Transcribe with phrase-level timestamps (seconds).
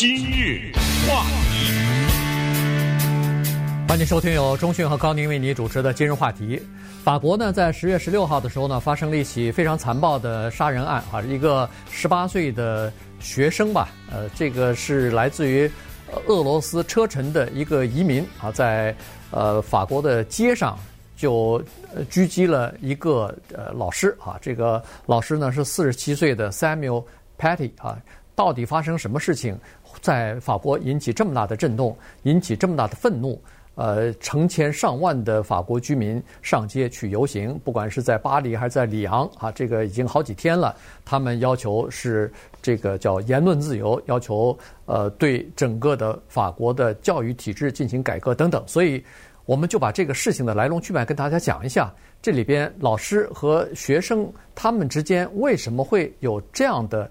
[0.00, 0.72] 今日
[1.06, 1.74] 话题，
[3.86, 6.58] 欢迎收听由中讯和高宁为你主持的今日话题。
[7.04, 15.70] 法国呢，在十月十六号的时候呢，发生了一起非常残暴的杀人案啊，一个十八岁的学生吧，呃，这个是来自于
[16.24, 18.96] 俄罗斯车臣的一个移民啊，在
[19.30, 20.78] 呃法国的街上
[21.14, 21.62] 就
[22.10, 27.04] 狙击了一个呃老师啊，这个老师呢是四十七岁的 Samuel
[27.38, 27.98] Paty 啊。
[28.36, 29.58] 到底发生什么事情，
[30.00, 33.40] 在法国引起这么大的震动，引起这么大的愤怒？
[33.76, 40.76] 呃，成千上万的法国居民上街去游行，不管是在巴黎还是在里昂啊，这个已经好几天了。
[41.02, 48.62] 他们要求是这个叫言论自由，要求呃对整个的法国的教育体制进行改革等等。
[48.66, 49.02] 所以，
[49.46, 51.90] 我们就把这个事情的来龙去脉跟大家讲一下。
[52.20, 57.10] 这里边老师和学生他们之间为什么会有这样的？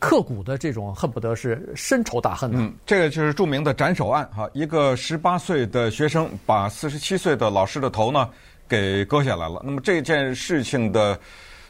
[0.00, 2.50] 刻骨的这种恨不得是深仇大恨。
[2.52, 8.28] 嗯，这个就是著名的斩首案哈，一个十八岁的学生把四十七岁的老师的头呢
[8.66, 9.60] 给割下来了。
[9.62, 11.16] 那么这件事情的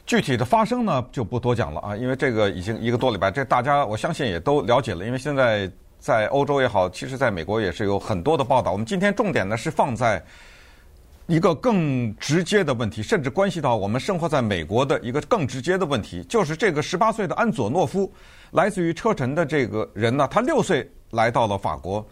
[0.06, 5.04] 具体的发生呢就不多讲了啊，因为这个已经一个多礼拜，这大家我相信也都了解了。
[5.04, 8.72] 因为现在在欧洲也好，其实在美国也是有很多的报道。
[8.72, 10.24] 我们今天重点呢是放在。
[11.30, 18.12] 一个更直接的问题，甚至关系到我们生活在美国的一个更直接的问题，就是这个十八岁的安佐诺夫，
[18.50, 22.04] 来自于车臣的这个人呢，他六岁来到了法国，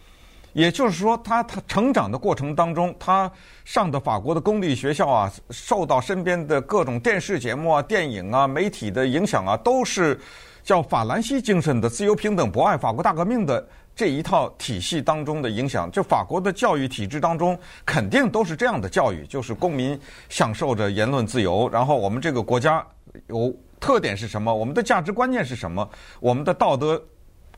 [0.53, 3.29] 也就是说，他他成长的过程当中，他
[3.65, 10.17] 上的法国的公立学校啊，受到身边的各种电视节目啊、电影啊、媒体的影响啊，都是
[10.63, 13.69] 叫法兰西精神的自由、平等、博爱、法国大革命的。
[13.99, 21.69] 这一套体系当中的影响，就法国的教育体制当中，肯定都是这样的教育，就是公民享受着言论自由。
[21.69, 22.87] 然后我们这个国家
[23.27, 24.55] 有特点是什么？
[24.55, 25.91] 我们的价值观念是什么？
[26.21, 27.03] 我们的道德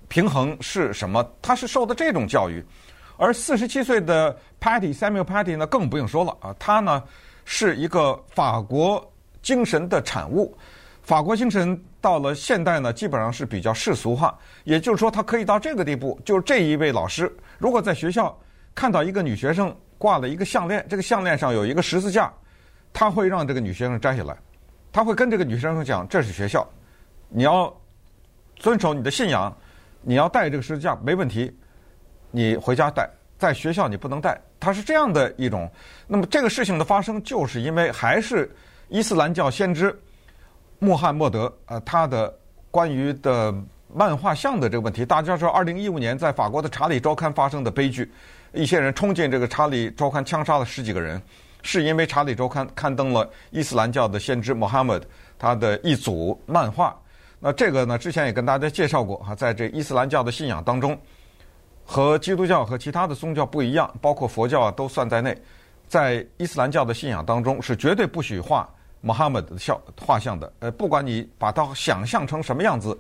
[0.08, 1.22] 平衡是什么？
[1.42, 2.64] 他是受的这种教育。
[3.18, 7.04] 而四十七岁的 Patty Samuel Patty 呢，更不用说了啊，他呢
[7.44, 9.12] 是一个法国
[9.42, 10.56] 精神的产物。
[11.10, 14.38] 法国精神到了现代呢，基本上是比较世俗化。
[14.62, 17.28] 也就是说，他可以到这个地步，就是这一位老师，
[17.58, 18.38] 如果在学校
[18.76, 22.32] 看到一个女学生挂了一个项链，这个项链上有一个十字架，
[22.92, 24.36] 他会让这个女学生摘下来，
[24.92, 26.64] 他会跟这个女学生讲：“这是学校，
[27.28, 27.76] 你要
[28.54, 29.52] 遵守你的信仰，
[30.02, 31.52] 你要带这个十字架没问题，
[32.30, 35.68] 你回家带，在学校你不能带。”他是这样的一种。
[36.06, 38.48] 那么这个事情的发生，就是因为还是
[38.90, 39.92] 伊斯兰教先知。
[40.82, 42.34] 穆罕默德，呃，他的
[42.70, 43.54] 关于的
[43.94, 48.10] 漫画像的这个问题，大家知道，二零一五年在法国的《查理周刊》发生的悲剧，
[48.54, 51.20] 一些人冲进这个《查理周刊》，枪杀了十几个人，
[51.62, 55.06] 是因为《查理周刊》刊登了伊斯兰教的先知穆罕默德
[55.38, 56.98] 他的一组漫画。
[57.38, 60.98] 那这个呢，之前也跟大家介绍过哈，在这伊斯兰教的信仰当中，
[61.84, 65.36] 和基督教和其他的宗教不一样，包括佛教啊都算在内，
[65.86, 68.66] 在伊斯兰教的信仰当中是绝对不许画。
[69.00, 72.96] 穆罕默德的像画像的，呃，不管你把它想象成什么样子，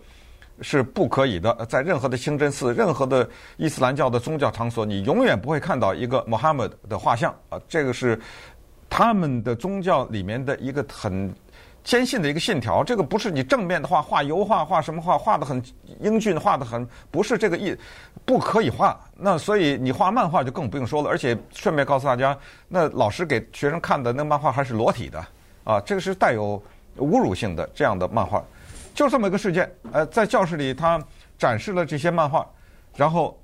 [0.62, 1.54] 是不可以的。
[1.66, 7.60] 在任何的清真寺、任何的伊斯兰教的宗教场所，你永远不会看到一个穆罕默德的画像啊。
[7.68, 8.18] 这个是
[8.88, 11.32] 他们的宗教里面的一个很
[11.84, 12.82] 坚信的一个信条。
[12.82, 15.62] 这个不是你正面的画，画油画，画什么画，画得很
[16.00, 17.76] 英俊，画得很不是这个意，
[18.24, 18.98] 不可以画。
[19.16, 21.10] 那所以你画漫画就更不用说了。
[21.10, 22.36] 而且顺便告诉大家，
[22.68, 25.22] 那老师给学生看的那漫画还是裸体的。
[25.70, 26.60] 啊，这个是带有
[26.98, 28.42] 侮辱性的这样的漫画，
[28.92, 29.72] 就这么一个事件。
[29.92, 31.00] 呃，在教室里他
[31.38, 32.44] 展示了这些漫画，
[32.96, 33.40] 然后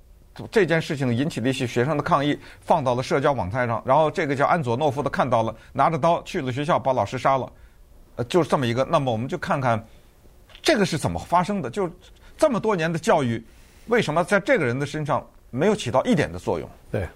[0.51, 3.81] 这件事情引起了一些学生的抗议，放到了社交网站上。
[3.87, 7.49] 然后这个叫安佐诺夫的看到了，拿着刀去了学校，把老师杀了。
[8.17, 8.85] 呃，就是这么一个。
[8.91, 9.81] 那么我们就看看
[10.61, 11.71] 这个是怎么发生的。
[11.71, 11.89] 就
[12.37, 13.41] 这么多年的教育，
[13.87, 16.69] 为什么在这个人的身上没有起到一点的作用？
[16.91, 17.07] 对，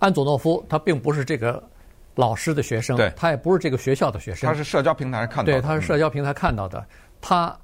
[0.00, 1.62] 安佐诺夫他并不是这个。
[2.16, 5.52] 老师的学生，对，他也不是这个学校的学生，他是社交平台看到的。
[5.52, 6.78] 对，他是社交平台看到的。
[6.78, 6.86] 嗯、
[7.20, 7.56] 他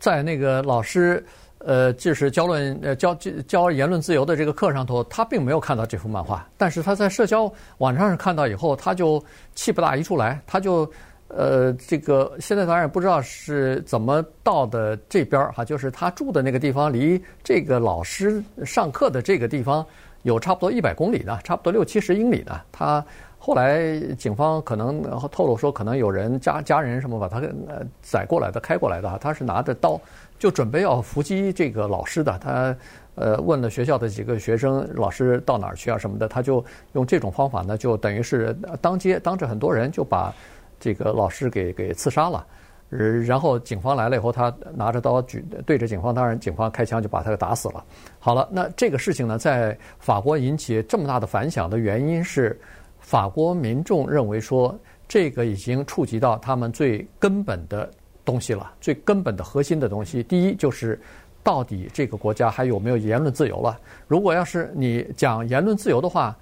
[0.00, 1.24] 在那个老师
[1.58, 3.14] 呃，就是教论呃教
[3.46, 6.48] 教言论自由的这个课上头，他并没有看到这幅漫画。
[6.56, 9.22] 但是他在社交网站上看到以后，他就
[9.54, 10.90] 气不打一处来，他就
[11.28, 19.84] 呃，这个现在当然不知道是怎么到的这边哈，就是他住的那个地方离这个老师上课的这个地方
[20.22, 23.04] 有差不多一百公里呢，差不多六七十英里呢，他。
[23.48, 25.02] 后来警方可能
[25.32, 29.98] 透露说，可能有人家家人什么把他呃载过来的、开过来的，他是拿着刀
[30.38, 32.38] 就准备要伏击这个老师的。
[32.40, 32.76] 他
[33.14, 36.62] 呃问了学校的几个学生，老师到哪儿去啊什么的，他就
[36.92, 40.30] 用这种方法呢，就等于是当街当着很多人就把
[40.78, 42.46] 这个老师给给刺杀了。
[42.90, 47.82] 然后警方来了以后，他拿着刀举对着警方，当然警方开枪就把他给打死了。
[48.18, 52.58] 好了，那这个事情呢，在法国引起这么大的反响的原因是，
[53.08, 54.78] 法国民众认为说，
[55.08, 57.90] 这个已经触及到他们最根本的
[58.22, 60.22] 东西了，最根本的核心的东西。
[60.22, 61.00] 第一就是，
[61.42, 63.80] 到底这个国家还有没有言论自由了？
[64.06, 66.36] 如果要是你讲言论自由的话，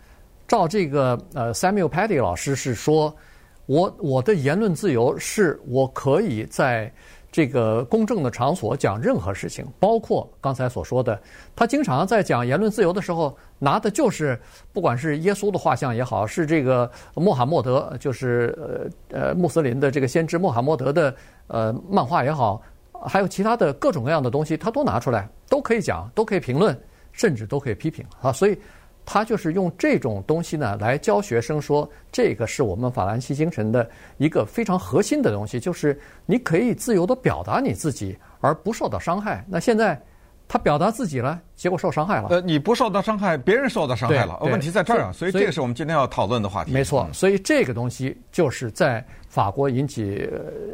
[0.48, 3.14] 照这个呃 Samuel Paty 老师是说。
[3.68, 6.88] 我我的言论自由是我可以在
[7.36, 11.20] 这个公正的场所讲任何事情，包括刚才所说的，
[11.54, 14.40] 他经常在讲言论自由的时候拿的就是
[14.72, 18.58] 不管是耶稣的画像也好，是这个穆罕默德，就是
[19.12, 21.14] 呃呃穆斯林的这个先知穆罕默德的
[21.48, 22.62] 呃漫画也好，
[23.04, 26.74] 还有其他的各种各样的东西，他都拿出来，都可以讲，都可以评论，
[27.12, 28.58] 甚至都可以批评啊，所以。
[29.06, 33.88] 他就是用这种东西呢来教学生说，这个是我们法兰西精神的
[34.18, 39.44] 一个非常核心的东西，就是你可以自由地表达你自己而不受到伤害。
[39.48, 39.98] 那现在
[40.48, 42.28] 他表达自己了，结果受伤害了。
[42.30, 44.36] 呃，你不受到伤害，别人受到伤害了。
[44.42, 46.72] 问题在这儿啊，所以这个是我们今天要讨论的话题。
[46.72, 50.28] 没错，所以这个东西就是在法国引起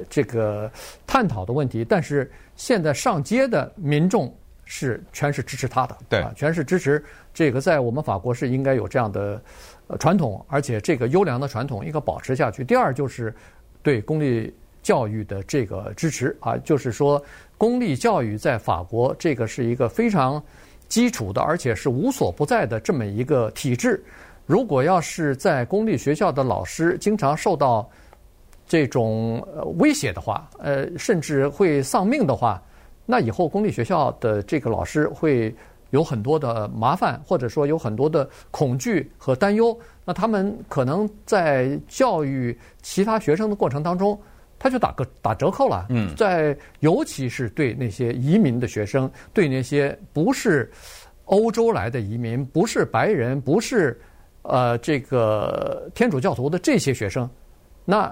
[0.09, 0.71] 这个
[1.07, 1.85] 探讨的问题。
[1.85, 4.35] 但是现在上街的民众。
[4.75, 7.05] 是全是支持他的，对，全是支持
[7.35, 9.39] 这个，在我们法国是应该有这样的
[9.87, 12.65] 呃传统，而且这个优良的传统应该保持下去。
[12.65, 13.35] 第二就是
[13.83, 14.51] 对公立
[14.83, 17.23] 教育的这个支持啊，就是说
[17.59, 20.43] 公立教育在法国这个是一个非常
[20.89, 24.03] 基础的，而且是无所不在的这么一个体制。
[24.47, 27.87] 如果要是在公立学校的老师经常受到
[28.67, 29.47] 这种
[29.79, 32.59] 威胁的话，呃，甚至会丧命的话。
[33.13, 35.55] 那以后公立学校的这个老师会
[35.91, 39.79] 有很多的麻烦，或者说有很多的恐惧和担忧。
[40.03, 44.19] 那他们可能在教育其他学生的过程当中，
[44.59, 45.89] 他就打个打折扣了。
[45.91, 50.73] 嗯，在尤其是对那些移民的学生，对那些不是
[51.27, 54.01] 欧洲来的移民，不是白人，不是
[54.41, 57.29] 呃这个天主教徒的这些学生，
[57.85, 58.11] 那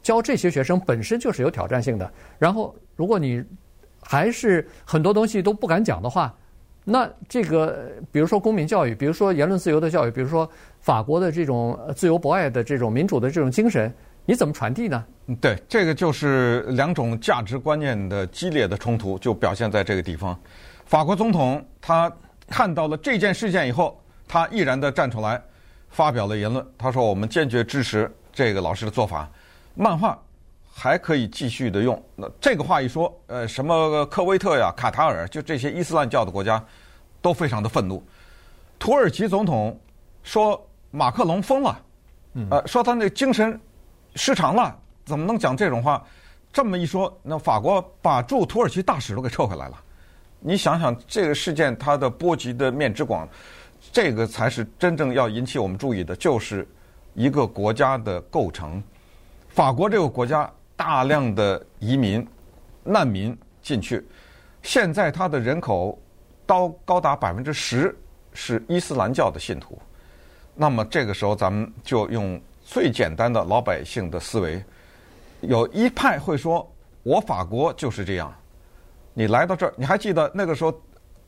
[0.00, 2.10] 教这些学生本身就是有挑战性的。
[2.38, 3.44] 然后如果你
[4.00, 6.34] 还是很多东西都不敢讲的话，
[6.84, 10.48] 那这个比如说公民教育，比如说言论自由的教育，比如说
[10.80, 13.92] 法国的这种自由博爱的这种民主的这种精神，
[14.24, 15.04] 你怎么传递呢？
[15.40, 20.38] 对，这个就是两种价值观念的激烈的冲突，就表现在这个地方。
[20.86, 22.10] 法国总统他
[22.48, 25.38] 看到了这件事件以后，他毅然地站出来
[25.90, 29.28] 发表了言论，他说：“我们坚决支持这个老师的做法。”
[29.76, 30.18] 漫画。
[30.80, 32.00] 还可以继续的用。
[32.14, 36.64] 那这个话一说，呃，什么科威特呀、卡塔尔，就这些伊斯兰教的国家，
[37.20, 38.00] 都非常的愤怒。
[38.78, 39.76] 土耳其总统
[40.22, 41.80] 说马克龙疯了，
[42.48, 43.60] 呃，说他那精神
[44.14, 44.72] 失常了，
[45.04, 46.00] 怎么能讲这种话？
[46.52, 49.76] 这么一说，那法国把驻土耳其大使都给撤回来了。
[50.38, 53.28] 你想想这个事件它的波及的面之广，
[53.90, 56.64] 这个才是真正要引起我们注意的，就是
[57.14, 58.80] 一个国家的构成。
[59.48, 60.48] 法国这个国家。
[60.78, 62.24] 大量的移民、
[62.84, 64.06] 难民进去，
[64.62, 66.00] 现在他的人口
[66.46, 67.92] 高高达百分之十
[68.32, 69.76] 是伊斯兰教的信徒。
[70.54, 74.62] 那么这个时候，咱们就用最简单的老百姓的思维，
[75.40, 76.64] 有一派会说
[77.02, 78.32] ：“我法国就是这样。”
[79.14, 80.72] 你来到这儿，你还记得那个时候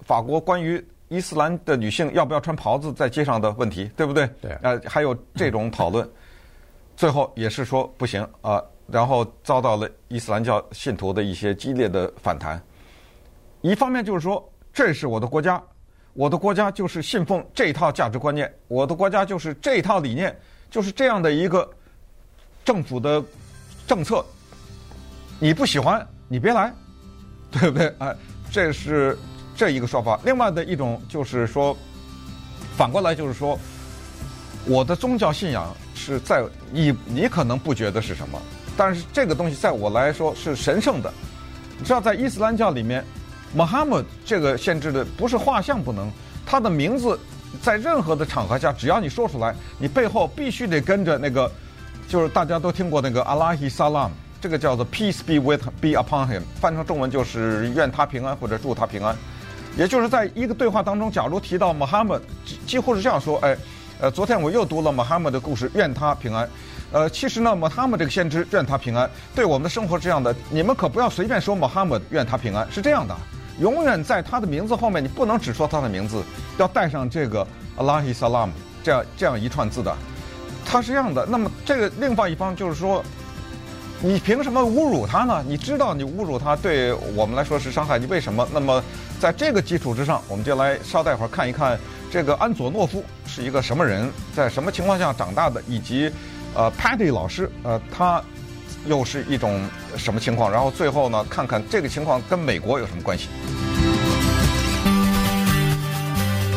[0.03, 4.29] 法国关于伊斯兰的女性要不要穿袍子在街上的问题，对不对？
[4.41, 4.53] 对。
[4.63, 6.09] 呃，还有这种讨论，
[6.97, 8.63] 最后也是说不行啊。
[8.91, 12.61] 然后遭到了伊斯兰教信徒的一些激烈的反弹。
[13.61, 15.63] 一方面就是说，这是我的国家，
[16.15, 20.37] 我的国家就是信奉这套价值观念，我的国家就是这套理念，
[20.71, 21.69] 就是这样的一个
[22.65, 23.23] 政府的
[23.87, 24.25] 政策。
[25.39, 26.73] 你不喜欢，你别来，
[27.53, 27.95] 对不对？
[27.99, 28.15] 哎，
[28.51, 29.17] 这是
[29.55, 30.19] 这一个说法。
[30.25, 31.77] 另外的一种就是说，
[32.77, 33.59] 反过来就是说，
[34.67, 38.41] 我的宗教信仰是在你你可能不觉得是什么。
[38.77, 41.13] 但是这个东西在我来说是神圣的，
[41.79, 43.05] 你知道，在伊斯兰教里面，
[43.55, 46.11] 穆罕默德这个限制的不是画像不能，
[46.47, 47.19] 他的名字
[47.61, 51.51] 在任何的场合下，只要你说出来，你背后必须得跟着那个，
[52.09, 58.35] 就是大家都听过那个阿拉希萨拉姆，这个叫做 Peace be with be upon him，翻成中文就是愿他平安。
[58.37, 59.15] 或者祝他平安，
[59.77, 62.25] 也就是在一个对话当中，假如提到穆罕默德，
[62.67, 63.57] 几乎是这样说，哎，
[64.01, 66.49] 呃，昨天我又读了穆罕默德的故事，愿他平安。
[66.93, 73.17] 呃，其实呢，穆罕默这个先知愿他平安，对我们的生活是这样的，你们可不要随便说穆罕默愿他平安，是这样的，
[73.61, 76.23] 永远在他的名字后面，你不能只说他的名字，
[76.59, 79.97] 要带上这个阿拉希萨拉姆这样这样一串字的，
[80.67, 81.25] 他是这样的。
[81.27, 83.05] 那么这个另外一方就是说，
[84.03, 85.45] 你凭什么侮辱他呢？
[85.47, 88.49] 你知道你侮辱他对我们来说是伤害，你为什么？
[88.53, 88.83] 那么
[89.21, 91.79] 在这个基础之上，我们就来稍待会儿看一看
[92.11, 96.11] 这个安佐诺夫是一个什么人，在什么情况下长大的，以及
[96.55, 98.23] 呃 Patty 老师呃他
[98.87, 99.63] 又是一种
[99.97, 100.51] 什么情况？
[100.51, 103.29] 然后最后呢，看看这个情况跟美国有什么关系？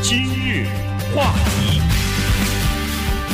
[0.02, 0.66] 今日
[1.16, 1.82] 话题。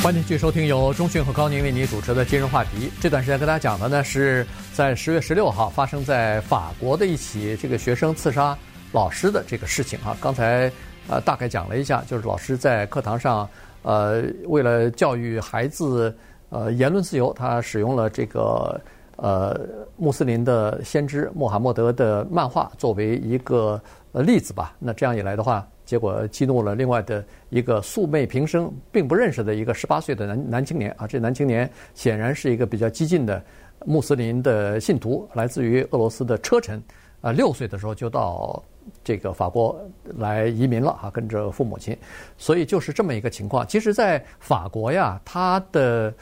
[0.02, 2.90] 欢迎继续收听由中讯和高宁为你主持的今日话题。
[3.00, 8.56] 这段时间跟大家讲的呢，是在十月十六号发生在法国的一起这个学生刺杀
[8.92, 10.16] 老师的这个事情啊。
[10.18, 10.72] 刚才
[11.06, 13.46] 呃大概讲了一下，就是老师在课堂上
[13.82, 16.16] 呃为了教育孩子
[16.50, 18.80] 呃言论自由，他使用了这个
[19.16, 19.58] 呃
[19.96, 23.80] 穆斯林的先知穆罕默德的漫画作为一个
[24.12, 24.76] 呃例子吧。
[24.78, 25.66] 那这样一来的话。
[25.86, 31.04] 结果激怒了另外的一个素昧平生、并不认识的一个十八岁的男男青年啊！
[31.04, 33.42] 这男青年显然是一个比较激进的
[33.84, 36.80] 穆斯林的信徒，来自于俄罗斯的车臣。
[37.20, 38.62] 啊，六岁的时候就到
[39.04, 41.96] 这个法国来移民了啊，跟着父母亲。
[42.36, 43.66] 所以就是这么一个情况。
[43.66, 46.12] 其实，在法国呀，它的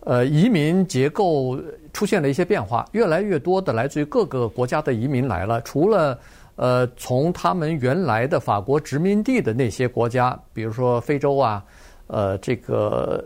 [0.00, 1.58] 呃移民结构
[1.92, 6.18] 出现了一些变化，越来越多的来自于各个国家的移民来了，除了。
[6.56, 11.64] 呃，从他们原来的法国殖民地的那些国家，比如说非洲啊，
[12.06, 13.24] 呃，这个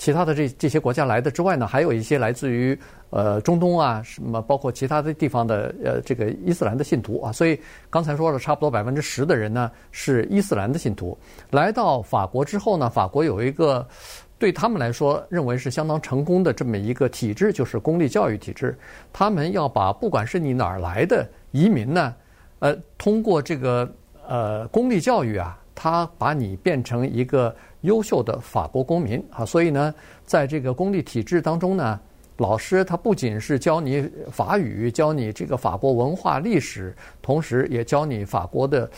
[0.00, 2.76] 其他的这这些国家来的之外呢，还有一些来自于
[3.10, 7.30] 呃中东啊，什么包括其他的地方的呃这个伊斯兰的信徒啊。
[7.30, 11.16] 所以刚才说了，差不多百分之十的人呢是伊斯兰的信徒。
[11.50, 13.86] 来到法国之后呢，法国有一个
[14.38, 18.74] 对他们来说认为是相当成功的这么一个体制，就是公立教育体制。
[19.12, 22.14] 他们要把不管是你哪儿来的移民呢。
[22.60, 23.86] 呃，通过这个
[24.26, 29.94] 呃公立教育啊，他把你变成一个优秀的法国公民啊，所以呢，
[30.24, 31.98] 在这个公立体制当中呢，
[32.36, 38.90] 老师他不仅是教你法语，教你这个法国文化历史，同时也教你法国的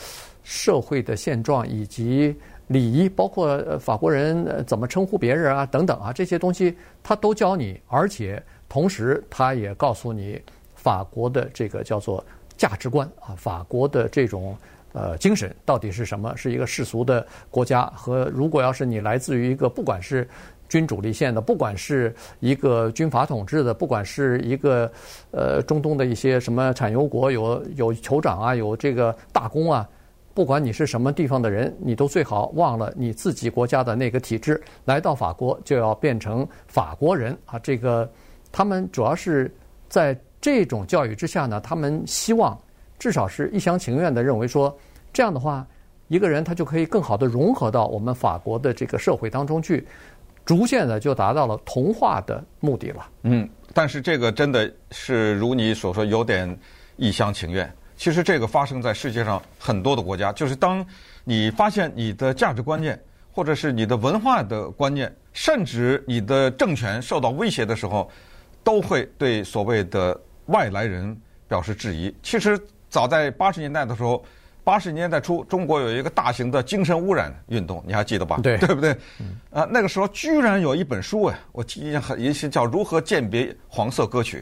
[0.43, 2.35] 社会的现状以及
[2.67, 10.41] 礼仪，包括法国人怎么称呼别人啊等等啊，这些东西他都教你，而且同时他也告诉你
[10.75, 12.23] 法国的这个叫做。
[12.55, 14.55] 价值观啊，法国的这种
[14.93, 16.33] 呃精神到底是什么？
[16.37, 20.27] 是一个世俗的国家，和如果要是你来自于一个不管是
[20.69, 24.91] 君主立宪的，不管是一个军阀统治的，不管是一个
[25.31, 29.87] 呃中东的一些什么产油国，有有酋长啊，有这个大公啊，
[30.33, 37.59] 不管你是什么地方的人，你都最好忘了你自己国家的那个体制，来到法国就要变成法国人啊。
[37.59, 38.09] 这个
[38.51, 39.53] 他们主要是
[39.89, 40.17] 在。
[40.43, 42.59] 这种教育之下呢，他们希望
[43.03, 44.73] 至少是一厢情愿地认为说，
[45.11, 45.67] 这样的话，
[46.07, 49.85] 一个人他就可以更好地融合到我们法国的这个社会当中去，
[50.45, 53.09] 逐渐的就达到了同化的目的了。
[53.23, 56.57] 嗯，但是这个真的是如你所说，有点
[56.95, 57.69] 一厢情愿。
[57.97, 60.85] 其实这个发生在世界上很多的国家，就是当
[61.25, 62.97] 你发现你的价值观念，
[63.33, 68.09] 或者是你的文化的观念，甚至你的政权受到威胁的时候，
[68.63, 70.17] 都会对所谓的。
[70.47, 71.17] 外来人
[71.47, 72.13] 表示质疑。
[72.21, 72.59] 其实
[72.93, 74.23] 早在八十年代的时候，
[74.63, 78.39] 八十年代初，中国有一个大型的精神污染运动，你还记得吧？
[78.43, 78.91] 对，对不对？
[79.49, 84.37] 啊，那个时候居然有一本书哎，我记忆很一些叫《如何鉴别黄色歌曲》，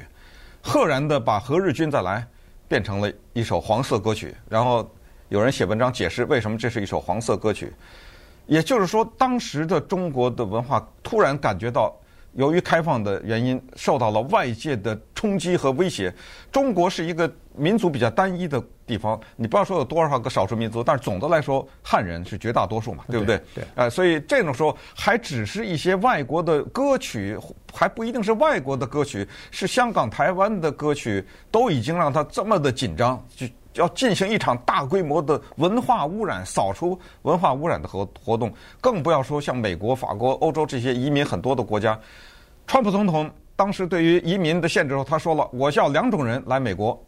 [0.62, 2.20] 赫然的把《何日君再来》
[2.67, 4.36] 变成了一首黄色歌曲。
[4.50, 4.86] 然后
[5.29, 7.72] 有人写文章解释为什么这是一首黄色歌曲，
[8.48, 11.96] 也就是说，当时的中国的文化突然感觉到。
[12.36, 16.13] 由于开放的原因，受到了外界的冲击和威胁。
[16.50, 23.41] 中国是一个民族比较单一的地方，你不要说有多少个少数民族，但是总的来说，汉人是绝大多数嘛，对不对？
[23.53, 23.63] 对。
[23.75, 27.38] 呃，所以这种时候还只是一些外国的歌曲，
[27.74, 41.98] 还不一定是外国的歌曲，是香港、台湾的歌曲，都已经让他这么的紧张，就要进行一场大规模的文化污染、扫除文化污染的活活动，更不要说像美国、法国、欧洲这些移民很多的国家。
[42.67, 47.01] 川普总统当时对于移民的限制后，他说了：“我要两种人来美国，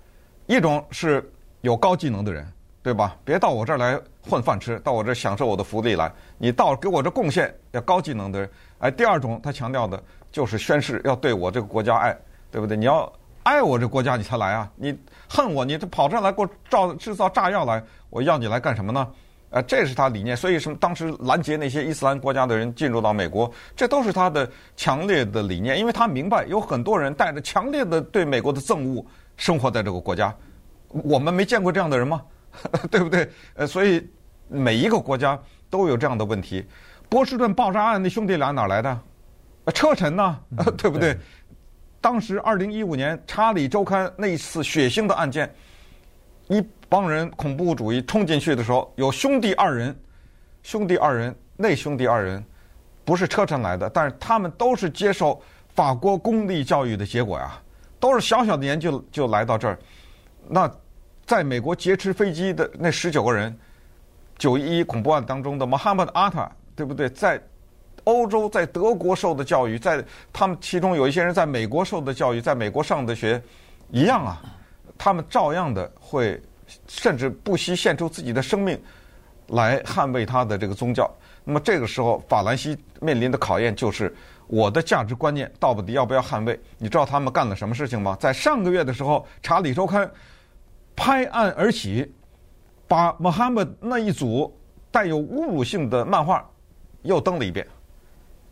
[0.45, 1.27] 一种是
[1.62, 2.45] 有高技能的人，
[2.81, 3.15] 对吧？
[3.23, 6.12] 别到我这儿来混饭吃，到我这儿享受我的福利来。
[6.38, 8.50] 你到给我这贡献要高技能的人。
[8.79, 12.17] 哎，第二种他强调的就是宣誓要对我这个国家爱，
[12.51, 12.75] 对不对？
[12.75, 13.12] 你要
[13.43, 14.69] 爱我这国家，你才来啊！
[14.75, 14.97] 你
[15.29, 19.07] 恨我，你跑这儿来给我造制造炸药来，我要你来干什么呢？”
[19.50, 29.05] 呃，这是他理念，所以什么当时拦截那些伊斯兰国家的人进入到美国，这都是他的强烈的理念，因为他明白有很多人带着强烈的对美国的憎恶
[29.37, 30.35] 生活在这个国家，
[30.89, 32.21] 我们没见过这样的人吗？
[32.91, 33.29] 对不对？
[33.55, 34.07] 呃，所以
[34.47, 36.65] 每一个国家都有这样的问题。
[37.09, 38.99] 波士顿爆炸案那兄弟俩哪来的？
[39.73, 40.39] 车臣呢？
[40.77, 41.17] 对不对？
[42.01, 45.49] 当时二零一五年《查理周刊》那一次血腥的案件，
[46.49, 49.95] 一帮人恐怖主义冲进去的时候，有兄弟二人，
[50.63, 52.43] 兄弟二人，那兄弟二人
[53.05, 55.41] 不是车臣来的，但是他们都是接受
[55.73, 57.57] 法国公立教育的结果呀，
[58.03, 59.79] 都是小小的年纪就，来到这儿。
[60.50, 60.69] 那
[61.25, 63.57] 在美国劫持飞机的那十九个人，
[64.38, 67.07] 九一一恐怖案当中的穆罕默德·阿塔，对不对？
[67.07, 67.41] 在
[68.03, 73.41] 欧洲，在德国受的教育，在他们其中有一些人在美国受的教育，在美国上的学，
[73.89, 74.41] 一样啊，
[74.98, 76.38] 他们照样的会，
[76.89, 78.77] 甚至不惜献出自己的生命
[79.48, 81.10] 来捍卫他的这个宗教。
[81.43, 84.15] 那么这个时候，法兰西面临的考验就是
[84.47, 86.59] 我的价值观念到底要不要捍卫？
[86.77, 88.15] 你知道他们干了什么事情吗？
[88.19, 90.07] 在上个月的时候，《查理周刊》
[90.95, 92.13] 拍案而起，
[92.88, 94.55] 把穆罕默德那一组
[94.91, 96.47] 带有侮辱性的漫画
[97.01, 97.67] 又登了一遍。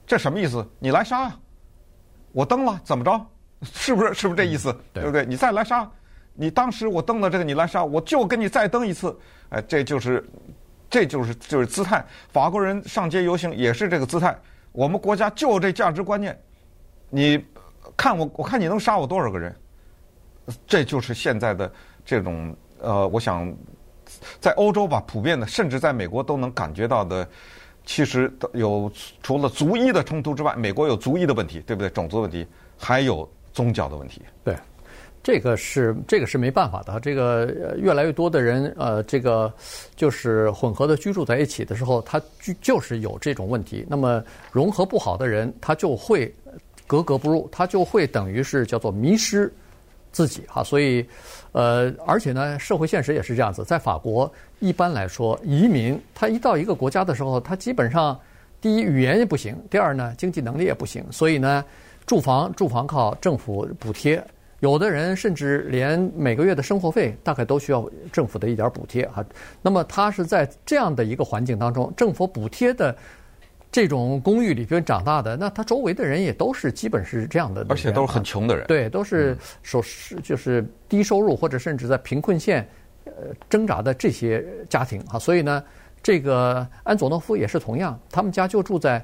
[0.05, 0.67] 这什么意思？
[0.79, 1.31] 你来杀，
[2.33, 3.25] 我登了，怎么着？
[3.63, 4.13] 是不是？
[4.13, 4.71] 是不是这意思？
[4.71, 5.25] 嗯、对，对不对？
[5.25, 5.89] 你再来杀，
[6.33, 9.17] 你当时我登了这个，你来杀，我就跟你再登一次。
[9.50, 10.27] 哎，这就是，
[10.91, 12.05] 这就是就是姿态。
[12.29, 14.38] 法国人上街游行也是这个姿态。
[14.71, 16.39] 我们国家就这价值观念，
[17.10, 17.43] 你
[17.98, 19.55] 看我，我看你能杀我多少个人？
[20.67, 21.71] 这就是现在的
[22.05, 23.51] 这种呃，我想
[24.39, 27.27] 在欧洲吧，普遍的，甚至在美国都能感觉到的。
[27.83, 28.91] 其实有
[29.24, 31.89] 除了族裔的冲突之外，美国有族裔的问题，对不对？
[31.89, 32.45] 种族问题，
[32.77, 34.21] 还有宗教的问题。
[34.43, 34.55] 对，
[35.23, 36.99] 这个是这个是没办法的。
[36.99, 39.51] 这个越来越多的人，呃，这个
[39.95, 43.85] 就是混合的居住在一起的时候，他就就是有这种问题。
[43.87, 46.33] 那么融合不好的人，他就会
[46.87, 49.51] 格格不入，他就会等于是叫做迷失
[50.11, 50.63] 自己哈。
[50.63, 51.05] 所以，
[51.51, 54.31] 呃，而且呢，社会现实也是这样子，在法国。
[54.59, 58.19] 一般来说，移民他一到一个国家的时候，他基本上
[58.59, 61.63] 第一语言也不行，第二呢经济能力也不行，所以呢
[62.05, 64.23] 住房住房靠政府补贴，
[64.62, 69.24] 有的人甚至连每个月的生活费大概都需要政府的一点补贴啊。
[69.62, 72.96] 那么他是在这样的一个环境当中，政府补贴的
[73.72, 79.84] 这种公寓里边长大的，那他周围的人也都是基本是这样的，而且都是很穷的人，对，都是收
[80.24, 82.65] 就是低收入或者甚至在贫困线。
[83.04, 85.63] 呃，挣扎的这些家庭啊，所以呢，
[86.04, 89.04] 这个安佐诺夫也是同样，他们家就住在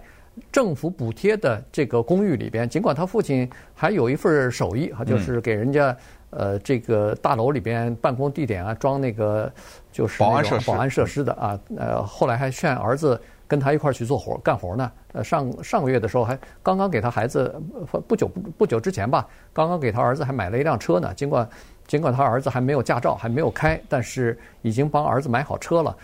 [0.51, 2.67] 政府补贴的这个公寓里边。
[2.67, 5.95] 尽管他父亲还有一份手艺啊，就是给人家
[6.29, 9.51] 呃这个大楼里边办公地点啊装那个
[9.91, 11.59] 就是保安设施保安设施的啊。
[11.75, 14.91] 呃，后来还劝儿子跟他一块儿去做活干活呢。
[15.13, 17.61] 呃，上上个月的时候还刚刚给他孩子
[18.07, 21.13] 不久不不久之前吧，刚刚给他儿子还买了一辆车呢。
[21.13, 21.47] 尽管。
[21.87, 25.95] 尽管他儿子还没有驾照，还没有开，但是已经帮儿子买好车了。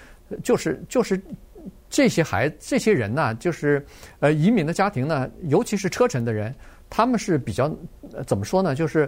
[0.42, 1.22] 就是就是
[1.94, 3.86] 这些孩这些人呢，就是
[4.20, 6.52] 呃移民的家庭呢，尤其是车臣的人，
[6.90, 7.66] 他们是比较
[8.14, 8.74] 呃怎么说呢？
[8.74, 9.08] 就是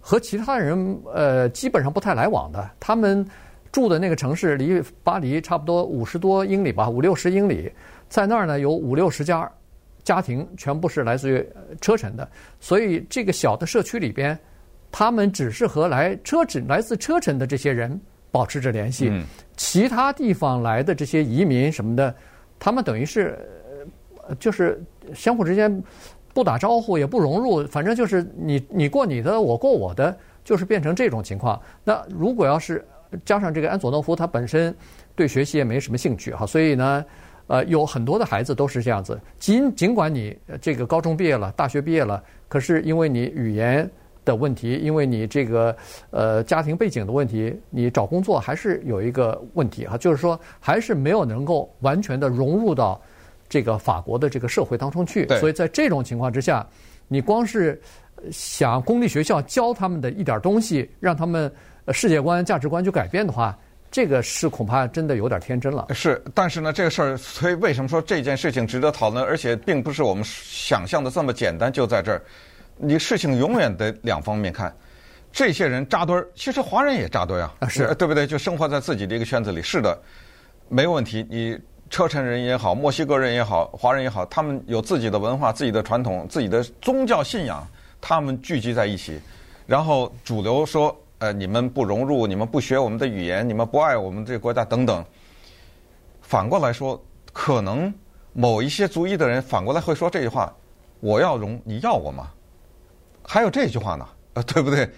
[0.00, 2.70] 和其他人呃基本上不太来往的。
[2.80, 3.22] 他们
[3.70, 7.70] 住的那个城市离巴黎差不多五十多英里吧，五六十英里，
[8.08, 9.46] 在那儿呢有五六十家
[10.02, 11.46] 家庭，全部是来自于
[11.82, 12.26] 车臣的，
[12.60, 14.38] 所以这个小的社区里边。
[14.94, 17.98] 他们只是和来车臣、来自车臣的这些人
[18.32, 19.22] 保持着联系，嗯、
[19.58, 22.12] 其他地方来的这些移民什么的，
[22.58, 23.38] 他们等于是，
[24.40, 24.82] 就是
[25.14, 25.82] 相互之间
[26.32, 31.60] 不打招呼，也不融入，反正就是你你过你的，我过我的，就是变成这种情况。
[31.84, 32.82] 那如果要是
[33.22, 34.74] 加上这个安佐诺夫，他本身
[35.14, 37.04] 对学习也没什么兴趣哈，所以呢，
[37.48, 39.20] 呃，有很多的孩子都是这样子。
[39.38, 43.90] 尽尽管你这个高中毕业了，大学毕业了，可是因为你语言。
[44.24, 45.76] 的问题，因为你这个
[46.10, 53.00] 呃家庭背景的问题，你找工作还是有一个问题哈，就是说还是没有能够完全的融入到
[53.48, 55.26] 这个法国的这个社会当中去。
[55.38, 56.66] 所以在这种情况之下，
[57.08, 57.80] 你光是
[58.30, 61.52] 想公立学校教他们的一点东西，让他们
[61.88, 63.58] 世界观、价值观去改变的话，
[63.90, 65.88] 这个是恐怕真的有点天真了。
[65.90, 69.24] 是，但是呢，这个事儿，所以为什么说这件事情值得讨论？
[69.24, 72.22] 而且并不是我们想象的这么简单，就在这儿。
[72.76, 74.74] 你事情永远得两方面看，
[75.32, 78.26] 这些人扎堆儿，其实华人也扎堆啊，是对不对？
[78.26, 79.96] 就生活在自己的一个圈子里，是的，
[80.68, 81.26] 没问题。
[81.30, 81.58] 你
[81.88, 87.66] 车臣人也好，墨西哥人也好，华人也好，他们有自己的文化、自己的传统、自己的宗教信仰，
[88.00, 89.20] 他们聚集在一起，
[89.66, 95.04] 然后主流说，呃，你们不融入，你们不学我们的语言，你们不爱我们这个国家等等。
[96.22, 96.98] 反过来说，
[97.32, 97.92] 可能
[98.32, 100.52] 某一些族裔的人反过来会说这句话：
[101.00, 102.30] 我要融，你要我吗？
[103.24, 104.88] 还有这句话呢，呃， 对不对？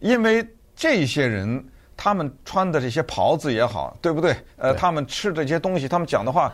[0.00, 1.64] 因为这些人
[1.96, 4.36] 他们穿的这些袍子也好，对不对？
[4.56, 6.52] 呃，他们吃这些东西，他们讲的话，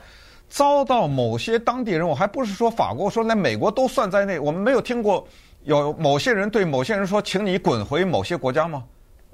[0.49, 4.39] 遭到某些当地人，我还不是说法国，说连美国都算在内。
[4.39, 5.27] 我们没有听过
[5.65, 8.85] 有某些人对某些人说，请你滚回某些国家吗？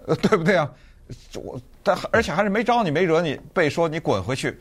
[0.06, 0.70] 呃， 对不对啊？
[1.34, 4.58] 我但而且还是没招你，没惹你，被说你滚回去，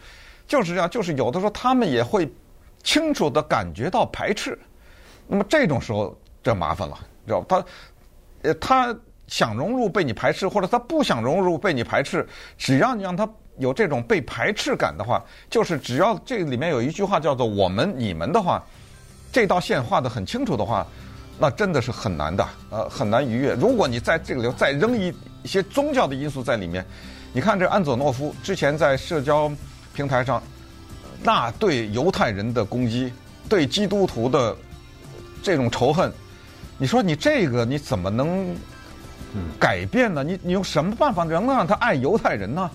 [0.48, 0.90] 就是这样。
[0.90, 2.30] 就是有的时候他们也会
[2.84, 4.58] 清楚的感觉到排斥，
[5.28, 7.46] 那么这种时候这麻烦了，知道吧？
[7.50, 7.66] 他
[8.50, 8.96] 呃他
[9.28, 18.64] 想融入被你排斥，或者他不想融入被你排斥，只要你让他有这种被排斥感的话，就是只要这里面有一句话叫做“我们”“你们”的话，
[19.32, 20.86] 这道线画得很清楚的话。
[21.40, 23.54] 那真的是很难的，呃，很难逾越。
[23.56, 26.86] 如果你在这个里再扔一一些宗教的因素在里面，
[27.34, 29.52] 你看这安佐诺夫之前在社交
[29.96, 30.42] 平台上，
[31.24, 33.12] 那对犹太人的攻击，
[33.50, 34.56] 对基督徒的
[35.42, 36.14] 这种仇恨，
[36.78, 38.56] 你说你这个你怎么能
[39.60, 40.24] 改变呢？
[40.24, 42.70] 你你用什么办法能让他爱犹太人呢？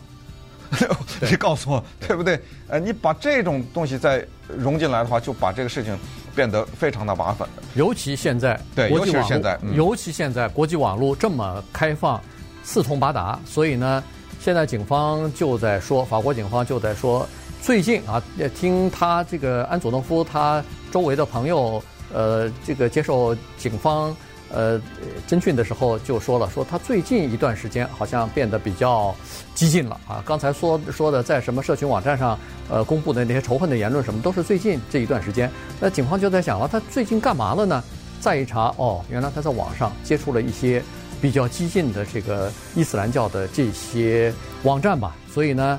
[1.22, 2.38] 你告诉我，对不对？
[2.68, 5.96] 呃，你把这种东西再融进来的话，就把这个事情
[6.34, 7.48] 变得非常的麻烦。
[7.74, 12.20] 尤其现在，对，尤其是现在，嗯、尤其现在国际网络这么开放、
[12.62, 14.04] 四通八达，所以呢，
[14.40, 17.26] 现在警方就在说，法国警方就在说，
[17.62, 18.22] 最近啊，
[18.54, 24.16] 听他这个安佐诺夫他周围的朋友，呃，这个接受警方。
[24.50, 24.80] 呃，
[25.28, 29.14] 侦讯的时候就说了，说他最近一段时间好像变得比较
[29.54, 30.22] 激进了啊。
[30.24, 32.38] 刚才说说的，在什么社群网站上，
[32.70, 35.50] 呃，公布的那些仇恨的言论什么，都是最近这一段时间。
[35.78, 37.84] 那警方就在想了，他最近干嘛了呢？
[38.20, 40.82] 再一查，哦，原来他在网上接触了一些
[41.20, 45.14] 比较激进的这个伊斯兰教的这些网站吧。
[45.30, 45.78] 所以呢，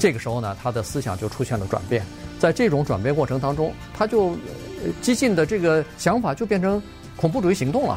[0.00, 2.04] 这个时候呢，他的思想就出现了转变。
[2.38, 4.36] 在这种转变过程当中，他就
[5.00, 6.82] 激进的这个想法就变成。
[7.16, 7.96] 恐怖主义行动了。